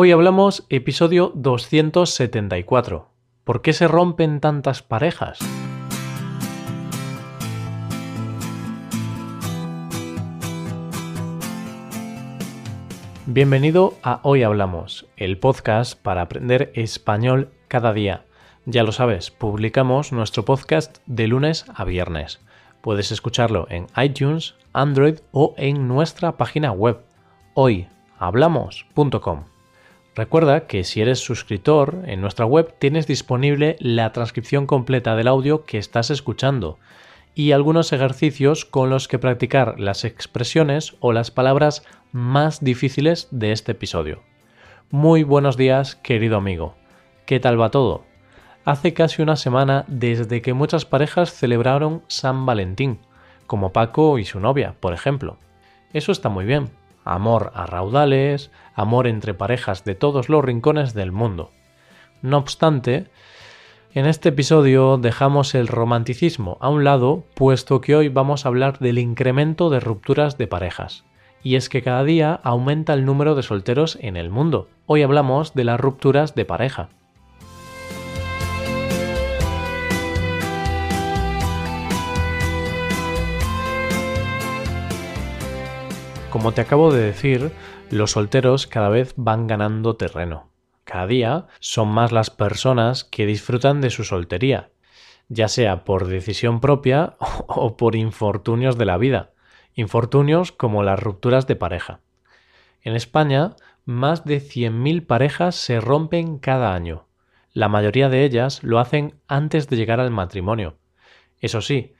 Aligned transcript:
Hoy 0.00 0.12
hablamos 0.12 0.64
episodio 0.68 1.32
274. 1.34 3.08
¿Por 3.42 3.62
qué 3.62 3.72
se 3.72 3.88
rompen 3.88 4.38
tantas 4.38 4.80
parejas? 4.80 5.40
Bienvenido 13.26 13.94
a 14.04 14.20
Hoy 14.22 14.44
Hablamos, 14.44 15.08
el 15.16 15.36
podcast 15.36 16.00
para 16.00 16.22
aprender 16.22 16.70
español 16.76 17.50
cada 17.66 17.92
día. 17.92 18.24
Ya 18.66 18.84
lo 18.84 18.92
sabes, 18.92 19.32
publicamos 19.32 20.12
nuestro 20.12 20.44
podcast 20.44 20.98
de 21.06 21.26
lunes 21.26 21.64
a 21.74 21.84
viernes. 21.84 22.40
Puedes 22.82 23.10
escucharlo 23.10 23.66
en 23.68 23.88
iTunes, 23.96 24.54
Android 24.72 25.18
o 25.32 25.54
en 25.56 25.88
nuestra 25.88 26.36
página 26.36 26.70
web 26.70 27.00
hoyhablamos.com. 27.54 29.57
Recuerda 30.18 30.66
que 30.66 30.82
si 30.82 31.00
eres 31.00 31.20
suscriptor, 31.20 32.02
en 32.06 32.20
nuestra 32.20 32.44
web 32.44 32.74
tienes 32.80 33.06
disponible 33.06 33.76
la 33.78 34.10
transcripción 34.10 34.66
completa 34.66 35.14
del 35.14 35.28
audio 35.28 35.64
que 35.64 35.78
estás 35.78 36.10
escuchando 36.10 36.76
y 37.36 37.52
algunos 37.52 37.92
ejercicios 37.92 38.64
con 38.64 38.90
los 38.90 39.06
que 39.06 39.20
practicar 39.20 39.78
las 39.78 40.04
expresiones 40.04 40.96
o 40.98 41.12
las 41.12 41.30
palabras 41.30 41.84
más 42.10 42.64
difíciles 42.64 43.28
de 43.30 43.52
este 43.52 43.70
episodio. 43.70 44.24
Muy 44.90 45.22
buenos 45.22 45.56
días, 45.56 45.94
querido 45.94 46.36
amigo. 46.36 46.74
¿Qué 47.24 47.38
tal 47.38 47.60
va 47.60 47.70
todo? 47.70 48.04
Hace 48.64 48.94
casi 48.94 49.22
una 49.22 49.36
semana 49.36 49.84
desde 49.86 50.42
que 50.42 50.52
muchas 50.52 50.84
parejas 50.84 51.32
celebraron 51.32 52.02
San 52.08 52.44
Valentín, 52.44 52.98
como 53.46 53.72
Paco 53.72 54.18
y 54.18 54.24
su 54.24 54.40
novia, 54.40 54.74
por 54.80 54.94
ejemplo. 54.94 55.38
Eso 55.92 56.10
está 56.10 56.28
muy 56.28 56.44
bien, 56.44 56.70
amor 57.14 57.52
a 57.54 57.66
raudales, 57.66 58.50
amor 58.74 59.06
entre 59.06 59.34
parejas 59.34 59.84
de 59.84 59.94
todos 59.94 60.28
los 60.28 60.44
rincones 60.44 60.94
del 60.94 61.12
mundo. 61.12 61.50
No 62.22 62.38
obstante, 62.38 63.06
en 63.94 64.06
este 64.06 64.28
episodio 64.28 64.98
dejamos 64.98 65.54
el 65.54 65.66
romanticismo 65.66 66.58
a 66.60 66.68
un 66.68 66.84
lado, 66.84 67.24
puesto 67.34 67.80
que 67.80 67.96
hoy 67.96 68.08
vamos 68.08 68.44
a 68.44 68.48
hablar 68.48 68.78
del 68.78 68.98
incremento 68.98 69.70
de 69.70 69.80
rupturas 69.80 70.36
de 70.36 70.46
parejas. 70.46 71.04
Y 71.42 71.56
es 71.56 71.68
que 71.68 71.82
cada 71.82 72.04
día 72.04 72.38
aumenta 72.42 72.92
el 72.92 73.04
número 73.04 73.34
de 73.34 73.42
solteros 73.42 73.96
en 74.00 74.16
el 74.16 74.30
mundo. 74.30 74.68
Hoy 74.86 75.02
hablamos 75.02 75.54
de 75.54 75.64
las 75.64 75.80
rupturas 75.80 76.34
de 76.34 76.44
pareja. 76.44 76.90
Como 86.38 86.52
te 86.52 86.60
acabo 86.60 86.92
de 86.92 87.02
decir, 87.02 87.50
los 87.90 88.12
solteros 88.12 88.68
cada 88.68 88.88
vez 88.88 89.12
van 89.16 89.48
ganando 89.48 89.96
terreno. 89.96 90.52
Cada 90.84 91.08
día 91.08 91.46
son 91.58 91.88
más 91.88 92.12
las 92.12 92.30
personas 92.30 93.02
que 93.02 93.26
disfrutan 93.26 93.80
de 93.80 93.90
su 93.90 94.04
soltería, 94.04 94.70
ya 95.28 95.48
sea 95.48 95.82
por 95.82 96.06
decisión 96.06 96.60
propia 96.60 97.16
o 97.48 97.76
por 97.76 97.96
infortunios 97.96 98.78
de 98.78 98.84
la 98.84 98.98
vida, 98.98 99.32
infortunios 99.74 100.52
como 100.52 100.84
las 100.84 101.00
rupturas 101.00 101.48
de 101.48 101.56
pareja. 101.56 102.02
En 102.82 102.94
España, 102.94 103.56
más 103.84 104.24
de 104.24 104.40
100.000 104.40 105.06
parejas 105.06 105.56
se 105.56 105.80
rompen 105.80 106.38
cada 106.38 106.72
año. 106.72 107.08
La 107.52 107.68
mayoría 107.68 108.08
de 108.08 108.24
ellas 108.24 108.62
lo 108.62 108.78
hacen 108.78 109.16
antes 109.26 109.68
de 109.68 109.76
llegar 109.76 109.98
al 109.98 110.12
matrimonio. 110.12 110.78
Eso 111.40 111.60
sí, 111.62 111.94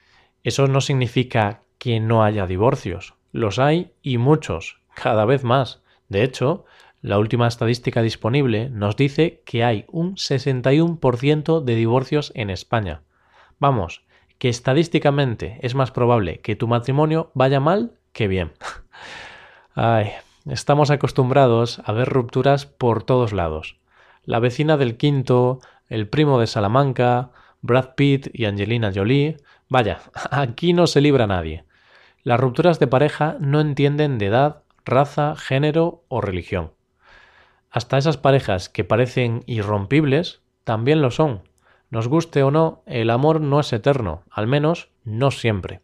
eso 0.44 0.68
no 0.68 0.80
significa 0.80 1.62
que 1.78 1.98
no 1.98 2.22
haya 2.22 2.46
divorcios. 2.46 3.17
Los 3.32 3.58
hay 3.58 3.92
y 4.02 4.18
muchos, 4.18 4.80
cada 4.94 5.24
vez 5.24 5.44
más. 5.44 5.82
De 6.08 6.22
hecho, 6.22 6.64
la 7.00 7.18
última 7.18 7.46
estadística 7.46 8.02
disponible 8.02 8.70
nos 8.70 8.96
dice 8.96 9.42
que 9.44 9.62
hay 9.62 9.84
un 9.88 10.16
61% 10.16 11.62
de 11.62 11.74
divorcios 11.74 12.32
en 12.34 12.50
España. 12.50 13.02
Vamos, 13.58 14.02
que 14.38 14.48
estadísticamente 14.48 15.58
es 15.62 15.74
más 15.74 15.90
probable 15.90 16.40
que 16.40 16.56
tu 16.56 16.66
matrimonio 16.66 17.30
vaya 17.34 17.60
mal 17.60 17.92
que 18.12 18.28
bien. 18.28 18.52
Ay, 19.74 20.10
estamos 20.46 20.90
acostumbrados 20.90 21.80
a 21.84 21.92
ver 21.92 22.08
rupturas 22.08 22.66
por 22.66 23.02
todos 23.02 23.32
lados. 23.32 23.76
La 24.24 24.40
vecina 24.40 24.76
del 24.76 24.96
quinto, 24.96 25.60
el 25.88 26.08
primo 26.08 26.40
de 26.40 26.46
Salamanca, 26.46 27.30
Brad 27.60 27.94
Pitt 27.94 28.28
y 28.32 28.44
Angelina 28.46 28.92
Jolie. 28.94 29.36
Vaya, 29.68 30.00
aquí 30.30 30.72
no 30.72 30.86
se 30.86 31.00
libra 31.00 31.26
nadie. 31.26 31.64
Las 32.22 32.40
rupturas 32.40 32.78
de 32.78 32.86
pareja 32.86 33.36
no 33.40 33.60
entienden 33.60 34.18
de 34.18 34.26
edad, 34.26 34.62
raza, 34.84 35.36
género 35.36 36.04
o 36.08 36.20
religión. 36.20 36.72
Hasta 37.70 37.98
esas 37.98 38.16
parejas 38.16 38.68
que 38.68 38.84
parecen 38.84 39.42
irrompibles 39.46 40.40
también 40.64 41.02
lo 41.02 41.10
son. 41.10 41.42
Nos 41.90 42.08
guste 42.08 42.42
o 42.42 42.50
no, 42.50 42.82
el 42.86 43.10
amor 43.10 43.40
no 43.40 43.60
es 43.60 43.72
eterno, 43.72 44.22
al 44.30 44.46
menos 44.46 44.90
no 45.04 45.30
siempre. 45.30 45.80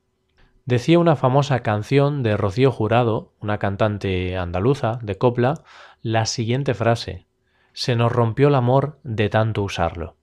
Decía 0.67 0.99
una 0.99 1.17
famosa 1.17 1.61
canción 1.61 2.22
de 2.22 2.37
Rocío 2.37 2.72
Jurado, 2.72 3.33
una 3.41 3.59
cantante 3.59 4.37
andaluza 4.37 4.99
de 5.03 5.19
copla, 5.19 5.62
la 6.01 6.25
siguiente 6.27 6.75
frase 6.75 7.27
Se 7.75 7.97
nos 7.97 8.12
rompió 8.12 8.49
el 8.49 8.55
amor 8.55 8.99
de 9.03 9.28
tanto 9.28 9.62
usarlo. 9.62 10.16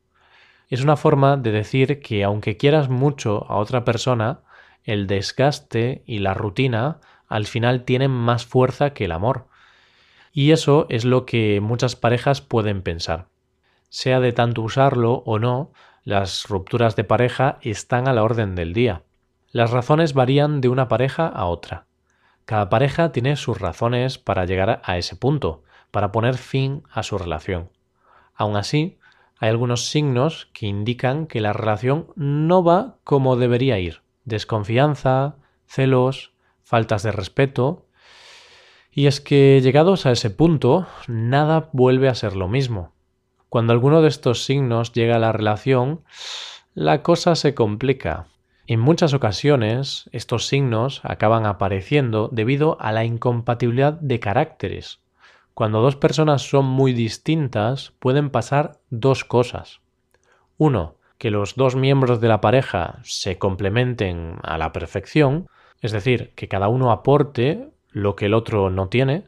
Es 0.68 0.84
una 0.84 0.96
forma 0.96 1.38
de 1.38 1.52
decir 1.52 2.00
que 2.00 2.24
aunque 2.24 2.58
quieras 2.58 2.90
mucho 2.90 3.46
a 3.50 3.58
otra 3.58 3.84
persona, 3.84 4.42
el 4.84 5.08
desgaste 5.08 6.03
y 6.06 6.19
la 6.19 6.34
rutina 6.34 7.00
al 7.28 7.46
final 7.46 7.84
tienen 7.84 8.12
más 8.12 8.46
fuerza 8.46 8.94
que 8.94 9.06
el 9.06 9.12
amor. 9.12 9.47
Y 10.34 10.52
eso 10.52 10.86
es 10.90 11.06
lo 11.06 11.25
que 11.25 11.59
muchas 11.62 11.96
parejas 11.96 12.42
pueden 12.42 12.81
pensar. 12.81 13.28
Sea 13.90 14.19
de 14.19 14.34
tanto 14.34 14.62
usarlo 14.62 15.24
o 15.25 15.40
no, 15.40 15.72
las 16.03 16.47
rupturas 16.47 16.96
de 16.96 17.03
pareja 17.03 17.58
están 17.62 18.08
a 18.08 18.14
la 18.14 18.24
orden 18.24 18.56
del 18.56 18.74
día. 18.74 19.03
Las 19.52 19.72
razones 19.72 20.14
varían 20.14 20.62
de 20.62 20.69
una 20.69 20.88
pareja 20.88 21.28
a 21.28 21.46
otra. 21.46 21.86
Cada 22.46 22.69
pareja 22.69 23.12
tiene 23.12 23.36
sus 23.36 23.59
razones 23.59 24.18
para 24.18 24.46
llegar 24.46 24.81
a 24.84 24.98
ese 24.98 25.16
punto, 25.16 25.63
para 25.92 26.12
poner 26.12 26.38
fin 26.38 26.84
a 26.92 27.03
su 27.03 27.18
relación. 27.18 27.69
Aun 28.34 28.56
así, 28.56 28.98
hay 29.38 29.50
algunos 29.50 29.86
signos 29.88 30.50
que 30.53 30.68
indican 30.68 31.28
que 31.28 31.42
la 31.42 31.53
relación 31.53 32.08
no 32.16 32.63
va 32.63 32.98
como 33.03 33.36
debería 33.36 33.78
ir 33.80 34.02
desconfianza, 34.26 35.36
celos, 35.66 36.34
faltas 36.64 37.04
de 37.04 37.12
respeto. 37.12 37.86
Y 38.92 39.08
es 39.08 39.22
que 39.22 39.62
llegados 39.62 40.06
a 40.06 40.12
ese 40.12 40.30
punto, 40.30 40.88
nada 41.08 41.70
vuelve 41.74 42.09
a 42.09 42.16
ser 42.16 42.36
lo 42.36 42.48
mismo. 42.48 42.94
Cuando 43.50 43.74
alguno 43.74 44.02
de 44.02 44.08
estos 44.08 44.46
signos 44.46 44.94
llega 44.94 45.18
a 45.18 45.20
la 45.20 45.31
relación, 45.31 46.04
la 46.74 47.04
cosa 47.04 47.36
se 47.36 47.54
complica. 47.54 48.28
En 48.68 48.80
muchas 48.80 49.14
ocasiones, 49.14 50.10
estos 50.14 50.48
signos 50.48 51.02
acaban 51.04 51.46
apareciendo 51.46 52.30
debido 52.31 52.78
a 52.80 52.94
la 52.94 53.04
incompatibilidad 53.04 53.94
de 53.94 54.22
caracteres. 54.22 55.02
Cuando 55.54 55.81
dos 55.81 55.98
personas 55.98 56.44
son 56.44 56.66
muy 56.66 56.94
distintas, 56.94 57.92
pueden 58.00 58.30
pasar 58.30 58.80
dos 58.90 59.26
cosas. 59.26 59.81
Uno, 60.58 60.96
que 61.22 61.30
los 61.30 61.54
dos 61.54 61.76
miembros 61.76 62.20
de 62.20 62.28
la 62.28 62.42
pareja 62.42 62.98
se 63.04 63.38
complementen 63.38 64.38
a 64.42 64.58
la 64.58 64.72
perfección, 64.72 65.46
es 65.80 65.92
decir, 65.92 66.32
que 66.34 66.48
cada 66.48 66.68
uno 66.68 66.92
aporte 66.92 67.70
lo 67.92 68.16
que 68.16 68.26
el 68.26 68.34
otro 68.34 68.72
no 68.72 68.90
tiene, 68.90 69.28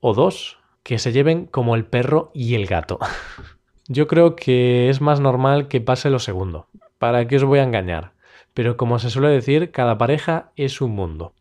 o 0.00 0.14
dos, 0.14 0.56
que 0.82 0.98
se 0.98 1.12
lleven 1.12 1.44
como 1.44 1.74
el 1.74 1.84
perro 1.84 2.30
y 2.32 2.54
el 2.54 2.64
gato. 2.64 2.98
Yo 3.86 4.06
creo 4.06 4.34
que 4.34 4.88
es 4.88 5.02
más 5.02 5.20
normal 5.20 5.68
que 5.68 5.82
pase 5.82 6.08
lo 6.08 6.20
segundo. 6.20 6.68
¿Para 6.96 7.28
qué 7.28 7.36
os 7.36 7.44
voy 7.44 7.58
a 7.58 7.64
engañar? 7.64 8.12
Pero 8.54 8.78
como 8.78 8.98
se 8.98 9.10
suele 9.10 9.28
decir, 9.28 9.72
cada 9.72 9.98
pareja 9.98 10.52
es 10.56 10.80
un 10.80 10.92
mundo. 10.92 11.34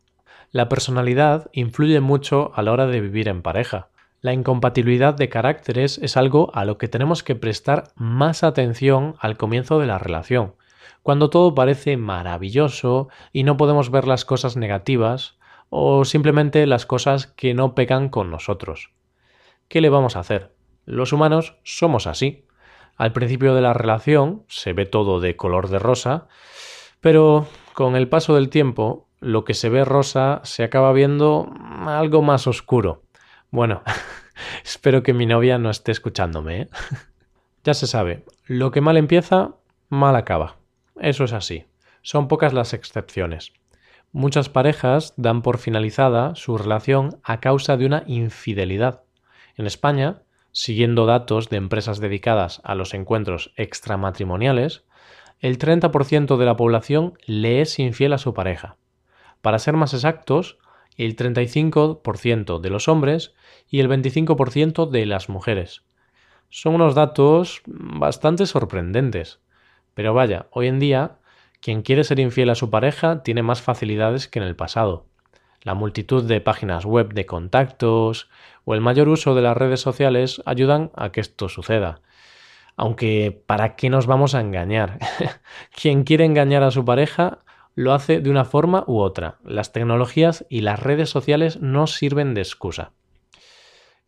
La 0.52 0.68
personalidad 0.68 1.50
influye 1.54 2.02
mucho 2.02 2.52
a 2.54 2.64
la 2.64 2.74
hora 2.74 2.86
de 2.86 3.00
vivir 3.00 3.30
en 3.30 3.42
pareja. 3.42 3.88
La 4.26 4.34
incompatibilidad 4.34 5.14
de 5.14 5.30
caracteres 5.30 6.00
es 6.00 6.18
algo 6.18 6.50
a 6.56 6.66
lo 6.66 6.80
que 6.80 6.88
tenemos 6.88 7.22
que 7.22 7.36
prestar 7.36 7.90
más 7.96 8.44
atención 8.44 9.14
al 9.20 9.38
comienzo 9.38 9.78
de 9.78 9.86
la 9.86 10.00
relación, 10.00 10.56
cuando 11.04 11.30
todo 11.30 11.54
parece 11.54 11.96
maravilloso 11.96 13.08
y 13.32 13.44
no 13.44 13.56
podemos 13.56 13.92
ver 13.92 14.08
las 14.08 14.26
cosas 14.26 14.58
negativas 14.58 15.38
o 15.70 16.06
simplemente 16.06 16.66
las 16.66 16.88
cosas 16.88 17.28
que 17.28 17.54
no 17.54 17.76
pegan 17.76 18.10
con 18.10 18.32
nosotros. 18.32 18.90
¿Qué 19.68 19.80
le 19.80 19.90
vamos 19.90 20.16
a 20.16 20.22
hacer? 20.22 20.56
Los 20.86 21.14
humanos 21.14 21.60
somos 21.64 22.08
así. 22.08 22.48
Al 22.96 23.14
principio 23.14 23.54
de 23.54 23.62
la 23.62 23.74
relación 23.74 24.44
se 24.48 24.74
ve 24.74 24.88
todo 24.88 25.20
de 25.20 25.36
color 25.36 25.70
de 25.70 25.78
rosa, 25.78 26.28
pero 27.00 27.46
con 27.76 27.96
el 27.96 28.10
paso 28.10 28.34
del 28.34 28.50
tiempo 28.50 29.08
lo 29.20 29.46
que 29.46 29.54
se 29.54 29.70
ve 29.70 29.86
rosa 29.86 30.42
se 30.44 30.64
acaba 30.64 30.94
viendo 30.94 31.48
algo 31.86 32.24
más 32.24 32.48
oscuro. 32.48 33.05
Bueno, 33.56 33.84
espero 34.66 35.02
que 35.02 35.14
mi 35.14 35.26
novia 35.26 35.58
no 35.58 35.70
esté 35.70 35.94
escuchándome. 35.94 36.64
¿eh? 36.64 36.70
ya 37.64 37.74
se 37.74 37.88
sabe, 37.88 38.26
lo 38.48 38.70
que 38.72 38.82
mal 38.82 38.98
empieza, 38.98 39.56
mal 39.88 40.18
acaba. 40.18 40.58
Eso 41.00 41.24
es 41.24 41.32
así. 41.32 41.64
Son 42.02 42.28
pocas 42.28 42.52
las 42.52 42.74
excepciones. 42.74 43.54
Muchas 44.12 44.50
parejas 44.50 45.14
dan 45.16 45.42
por 45.42 45.58
finalizada 45.58 46.36
su 46.36 46.58
relación 46.58 47.18
a 47.24 47.40
causa 47.40 47.78
de 47.78 47.86
una 47.86 48.04
infidelidad. 48.08 49.04
En 49.56 49.68
España 49.68 50.24
siguiendo 50.52 51.06
datos 51.06 51.48
de 51.48 51.56
empresas 51.56 52.02
dedicadas 52.02 52.60
a 52.66 52.76
los 52.76 52.94
encuentros 52.94 53.54
extramatrimoniales, 53.56 54.84
el 55.40 55.60
30% 55.60 56.36
de 56.36 56.46
la 56.46 56.58
población 56.58 57.14
le 57.26 57.62
es 57.62 57.80
infiel 57.80 58.12
a 58.12 58.18
su 58.18 58.34
pareja. 58.34 58.76
Para 59.42 59.60
ser 59.60 59.76
más 59.78 59.94
exactos, 59.94 60.58
el 60.98 61.16
35% 61.16 62.60
de 62.60 62.70
los 62.70 62.88
hombres 62.88 63.34
y 63.70 63.80
el 63.80 63.90
25% 63.90 64.90
de 64.90 65.06
las 65.06 65.30
mujeres. 65.30 65.84
Son 66.50 66.76
unos 66.76 66.96
datos 66.96 67.62
bastante 67.66 68.46
sorprendentes. 68.46 69.40
Pero 69.94 70.14
vaya, 70.14 70.48
hoy 70.52 70.68
en 70.68 70.80
día, 70.80 71.18
quien 71.62 71.82
quiere 71.82 72.04
ser 72.04 72.20
infiel 72.20 72.50
a 72.50 72.56
su 72.56 72.70
pareja 72.70 73.24
tiene 73.24 73.44
más 73.44 73.62
facilidades 73.62 74.28
que 74.28 74.40
en 74.40 74.46
el 74.46 74.56
pasado. 74.56 75.06
La 75.64 75.74
multitud 75.74 76.24
de 76.24 76.42
páginas 76.42 76.86
web 76.86 77.14
de 77.14 77.26
contactos 77.26 78.30
o 78.66 78.76
el 78.76 78.82
mayor 78.82 79.10
uso 79.10 79.34
de 79.34 79.42
las 79.42 79.58
redes 79.58 79.82
sociales 79.82 80.42
ayudan 80.46 80.92
a 80.96 81.12
que 81.12 81.22
esto 81.22 81.50
suceda. 81.50 82.02
Aunque, 82.78 83.42
¿para 83.48 83.76
qué 83.76 83.90
nos 83.90 84.06
vamos 84.06 84.36
a 84.36 84.42
engañar? 84.42 85.00
quien 85.76 86.04
quiere 86.04 86.26
engañar 86.26 86.62
a 86.62 86.72
su 86.72 86.86
pareja 86.86 87.40
lo 87.76 87.94
hace 87.94 88.22
de 88.22 88.30
una 88.30 88.46
forma 88.46 88.86
u 88.88 89.00
otra. 89.00 89.38
Las 89.44 89.74
tecnologías 89.74 90.46
y 90.50 90.62
las 90.62 90.80
redes 90.80 91.10
sociales 91.10 91.62
no 91.62 91.88
sirven 91.88 92.34
de 92.34 92.42
excusa. 92.42 92.92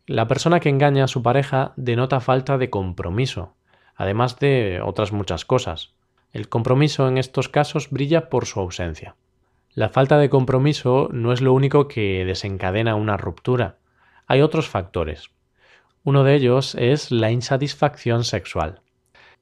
La 0.06 0.26
persona 0.26 0.58
que 0.58 0.70
engaña 0.70 1.04
a 1.04 1.08
su 1.08 1.22
pareja 1.22 1.74
denota 1.76 2.20
falta 2.20 2.56
de 2.56 2.70
compromiso, 2.70 3.54
además 3.94 4.38
de 4.38 4.80
otras 4.82 5.12
muchas 5.12 5.44
cosas. 5.44 5.92
El 6.32 6.48
compromiso 6.48 7.08
en 7.08 7.18
estos 7.18 7.50
casos 7.50 7.90
brilla 7.90 8.30
por 8.30 8.46
su 8.46 8.58
ausencia. 8.58 9.16
La 9.74 9.90
falta 9.90 10.18
de 10.18 10.30
compromiso 10.30 11.08
no 11.12 11.32
es 11.32 11.42
lo 11.42 11.52
único 11.52 11.88
que 11.88 12.24
desencadena 12.24 12.94
una 12.94 13.18
ruptura. 13.18 13.76
Hay 14.26 14.40
otros 14.40 14.66
factores. 14.68 15.30
Uno 16.04 16.24
de 16.24 16.34
ellos 16.34 16.74
es 16.74 17.10
la 17.10 17.30
insatisfacción 17.30 18.24
sexual. 18.24 18.80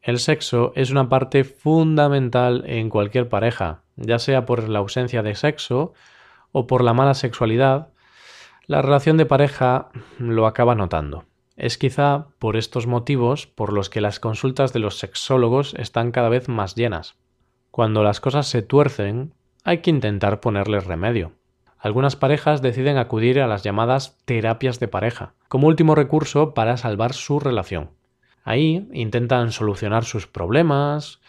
El 0.03 0.19
sexo 0.19 0.73
es 0.75 0.91
una 0.91 1.09
parte 1.09 1.45
fundamental 1.45 2.65
en 2.67 2.91
cualquier 2.91 3.29
pareja, 3.29 3.83
ya 3.97 4.19
sea 4.19 4.47
por 4.47 4.69
la 4.69 4.79
ausencia 4.79 5.23
de 5.23 5.35
sexo 5.35 5.93
o 6.53 6.67
por 6.67 6.83
la 6.83 6.95
mala 6.95 7.15
sexualidad, 7.15 7.89
la 8.67 8.83
relación 8.83 9.17
de 9.17 9.27
pareja 9.27 9.89
lo 10.19 10.47
acaba 10.47 10.75
notando. 10.75 11.25
Es 11.57 11.79
quizá 11.79 12.27
por 12.39 12.57
estos 12.57 12.87
motivos 12.87 13.47
por 13.47 13.73
los 13.73 13.89
que 13.89 14.01
las 14.01 14.21
consultas 14.21 14.73
de 14.73 14.81
los 14.81 14.99
sexólogos 14.99 15.75
están 15.75 16.13
cada 16.13 16.29
vez 16.29 16.49
más 16.49 16.75
llenas. 16.75 17.17
Cuando 17.71 18.03
las 18.03 18.21
cosas 18.21 18.47
se 18.47 18.63
tuercen, 18.63 19.35
hay 19.65 19.79
que 19.79 19.91
intentar 19.91 20.41
ponerles 20.41 20.87
remedio. 20.87 21.33
Algunas 21.79 22.17
parejas 22.17 22.63
deciden 22.63 22.99
acudir 22.99 23.41
a 23.41 23.47
las 23.47 23.63
llamadas 23.63 24.19
terapias 24.25 24.81
de 24.81 24.89
pareja, 24.89 25.35
como 25.49 25.69
último 25.69 25.95
recurso 25.95 26.53
para 26.55 26.77
salvar 26.77 27.13
su 27.13 27.39
relación. 27.39 27.91
Ahí 28.45 28.89
intentan 28.93 29.53
solucionar 29.53 30.05
sus 30.05 30.27
problemas 30.27 31.21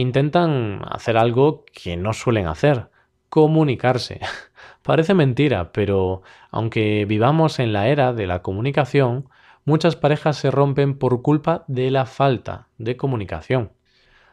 intentan 0.00 0.82
hacer 0.88 1.16
algo 1.16 1.64
que 1.72 1.96
no 1.96 2.12
suelen 2.12 2.46
hacer, 2.46 2.90
comunicarse. 3.28 4.20
Parece 4.82 5.14
mentira, 5.14 5.72
pero 5.72 6.22
aunque 6.50 7.04
vivamos 7.06 7.58
en 7.58 7.72
la 7.72 7.88
era 7.88 8.12
de 8.12 8.26
la 8.26 8.42
comunicación, 8.42 9.28
muchas 9.64 9.96
parejas 9.96 10.36
se 10.36 10.50
rompen 10.50 10.98
por 10.98 11.22
culpa 11.22 11.64
de 11.66 11.90
la 11.90 12.06
falta 12.06 12.68
de 12.78 12.96
comunicación. 12.96 13.72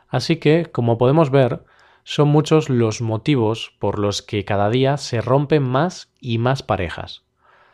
Así 0.10 0.36
que, 0.36 0.68
como 0.72 0.98
podemos 0.98 1.32
ver, 1.32 1.64
son 2.04 2.28
muchos 2.28 2.70
los 2.70 3.02
motivos 3.02 3.74
por 3.80 3.98
los 3.98 4.22
que 4.22 4.46
cada 4.46 4.70
día 4.70 4.98
se 4.98 5.22
rompen 5.22 5.64
más 5.64 6.12
y 6.20 6.38
más 6.38 6.62
parejas. 6.62 7.24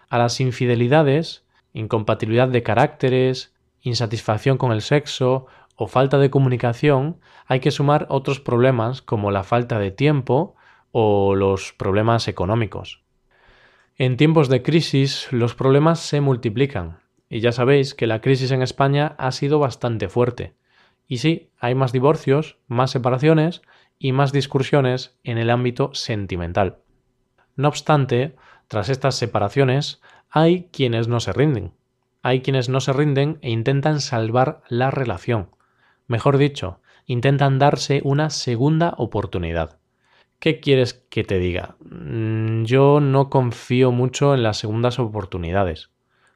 A 0.09 0.19
las 0.19 0.39
infidelidades, 0.39 1.43
incompatibilidad 1.73 2.47
de 2.47 2.63
caracteres, 2.63 3.53
insatisfacción 3.81 4.57
con 4.57 4.71
el 4.71 4.81
sexo 4.81 5.47
o 5.81 5.87
falta 5.87 6.17
de 6.17 6.29
comunicación, 6.29 7.21
hay 7.45 7.61
que 7.61 7.71
sumar 7.71 8.05
otros 8.09 8.41
problemas 8.41 9.01
como 9.01 9.31
la 9.31 9.43
falta 9.43 9.79
de 9.79 9.91
tiempo 9.91 10.57
o 10.91 11.35
los 11.35 11.71
problemas 11.71 12.27
económicos. 12.27 13.01
En 13.95 14.17
tiempos 14.17 14.49
de 14.49 14.61
crisis 14.61 15.31
los 15.31 15.55
problemas 15.55 16.01
se 16.01 16.19
multiplican 16.19 16.99
y 17.29 17.39
ya 17.39 17.53
sabéis 17.53 17.95
que 17.95 18.07
la 18.07 18.19
crisis 18.19 18.51
en 18.51 18.61
España 18.61 19.15
ha 19.17 19.31
sido 19.31 19.57
bastante 19.57 20.09
fuerte. 20.09 20.53
Y 21.07 21.19
sí, 21.19 21.49
hay 21.59 21.75
más 21.75 21.93
divorcios, 21.93 22.57
más 22.67 22.91
separaciones 22.91 23.61
y 23.97 24.11
más 24.11 24.33
discusiones 24.33 25.17
en 25.23 25.37
el 25.37 25.49
ámbito 25.49 25.91
sentimental. 25.93 26.79
No 27.55 27.69
obstante, 27.69 28.35
tras 28.67 28.89
estas 28.89 29.15
separaciones, 29.15 30.01
hay 30.29 30.67
quienes 30.73 31.07
no 31.07 31.21
se 31.21 31.31
rinden. 31.31 31.71
Hay 32.21 32.41
quienes 32.41 32.67
no 32.67 32.81
se 32.81 32.91
rinden 32.91 33.39
e 33.41 33.49
intentan 33.49 34.01
salvar 34.01 34.61
la 34.67 34.91
relación. 34.91 35.51
Mejor 36.09 36.39
dicho, 36.39 36.81
intentan 37.05 37.59
darse 37.59 38.01
una 38.03 38.31
segunda 38.31 38.95
oportunidad. 38.97 39.77
¿Qué 40.39 40.59
quieres 40.59 40.95
que 40.95 41.23
te 41.23 41.37
diga? 41.37 41.75
Mm, 41.81 42.63
yo 42.63 42.99
no 42.99 43.29
confío 43.29 43.91
mucho 43.91 44.33
en 44.33 44.41
las 44.41 44.57
segundas 44.57 44.97
oportunidades. 44.97 45.91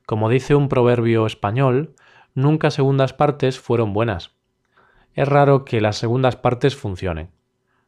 Como 0.06 0.30
dice 0.30 0.54
un 0.54 0.70
proverbio 0.70 1.26
español, 1.26 1.96
nunca 2.36 2.70
segundas 2.70 3.14
partes 3.14 3.60
fueron 3.60 3.94
buenas. 3.94 4.36
Es 5.16 5.28
raro 5.28 5.66
que 5.66 5.82
las 5.82 5.98
segundas 5.98 6.36
partes 6.36 6.76
funcionen. 6.76 7.32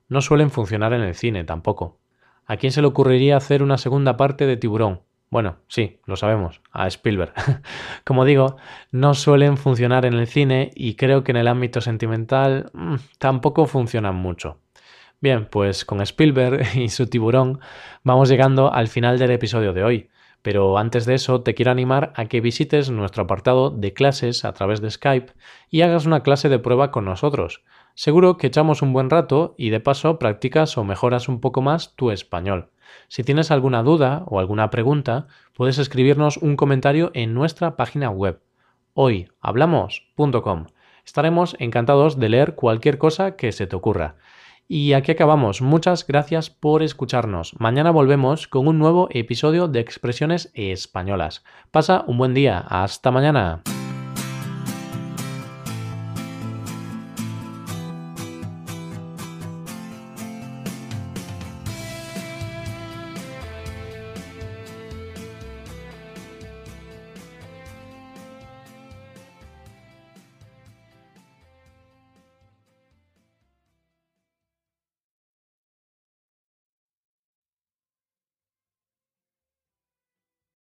No 0.10 0.22
suelen 0.22 0.50
funcionar 0.50 0.92
en 0.94 1.02
el 1.02 1.14
cine 1.14 1.44
tampoco. 1.44 2.00
¿A 2.48 2.58
quién 2.58 2.72
se 2.72 2.82
le 2.82 2.88
ocurriría 2.88 3.38
hacer 3.38 3.62
una 3.62 3.78
segunda 3.78 4.18
parte 4.18 4.48
de 4.48 4.58
Tiburón? 4.58 5.02
Bueno, 5.30 5.58
sí, 5.68 6.00
lo 6.06 6.16
sabemos, 6.16 6.62
a 6.72 6.88
Spielberg. 6.88 7.34
Como 8.06 8.26
digo, 8.26 8.58
no 8.92 9.14
suelen 9.14 9.58
funcionar 9.58 10.06
en 10.06 10.14
el 10.14 10.28
cine 10.28 10.72
y 10.76 10.96
creo 10.96 11.24
que 11.24 11.32
en 11.32 11.38
el 11.38 11.48
ámbito 11.48 11.82
sentimental 11.82 12.70
mm, 12.74 12.96
tampoco 13.18 13.66
funcionan 13.66 14.16
mucho. 14.16 14.60
Bien, 15.20 15.48
pues 15.50 15.86
con 15.86 16.02
Spielberg 16.02 16.66
y 16.78 16.90
su 16.90 17.08
tiburón 17.08 17.60
vamos 18.04 18.30
llegando 18.30 18.72
al 18.72 18.88
final 18.88 19.18
del 19.18 19.32
episodio 19.32 19.74
de 19.74 19.84
hoy. 19.84 20.10
Pero 20.42 20.78
antes 20.78 21.08
de 21.08 21.16
eso 21.16 21.42
te 21.42 21.56
quiero 21.56 21.72
animar 21.72 22.14
a 22.16 22.26
que 22.26 22.40
visites 22.40 22.92
nuestro 22.92 23.24
apartado 23.24 23.72
de 23.72 23.94
clases 23.94 24.46
a 24.46 24.54
través 24.54 24.80
de 24.80 24.92
Skype 24.92 25.34
y 25.72 25.82
hagas 25.82 26.06
una 26.06 26.22
clase 26.22 26.50
de 26.50 26.60
prueba 26.60 26.92
con 26.92 27.06
nosotros. 27.06 27.64
Seguro 27.96 28.38
que 28.38 28.48
echamos 28.48 28.82
un 28.82 28.94
buen 28.94 29.10
rato 29.10 29.56
y 29.58 29.70
de 29.72 29.80
paso 29.80 30.20
practicas 30.20 30.78
o 30.78 30.84
mejoras 30.84 31.28
un 31.28 31.40
poco 31.40 31.62
más 31.62 31.96
tu 31.96 32.12
español. 32.12 32.70
Si 33.08 33.24
tienes 33.24 33.52
alguna 33.52 33.82
duda 33.82 34.24
o 34.28 34.40
alguna 34.40 34.70
pregunta, 34.70 35.28
puedes 35.56 35.80
escribirnos 35.80 36.38
un 36.38 36.56
comentario 36.56 37.10
en 37.14 37.34
nuestra 37.34 37.76
página 37.76 38.10
web 38.10 38.42
hoyhablamos.com. 38.96 40.66
Estaremos 41.06 41.56
encantados 41.60 42.20
de 42.20 42.30
leer 42.30 42.56
cualquier 42.56 42.98
cosa 42.98 43.36
que 43.36 43.52
se 43.52 43.68
te 43.68 43.76
ocurra. 43.76 44.16
Y 44.68 44.94
aquí 44.94 45.12
acabamos. 45.12 45.62
Muchas 45.62 46.08
gracias 46.08 46.50
por 46.50 46.82
escucharnos. 46.82 47.54
Mañana 47.60 47.92
volvemos 47.92 48.48
con 48.48 48.68
un 48.68 48.80
nuevo 48.80 49.08
episodio 49.12 49.68
de 49.68 49.80
Expresiones 49.80 50.52
Españolas. 50.56 51.44
Pasa 51.70 52.04
un 52.08 52.18
buen 52.18 52.34
día. 52.34 52.66
Hasta 52.68 53.12
mañana. 53.12 53.62